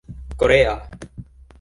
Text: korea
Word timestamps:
korea 0.39 0.75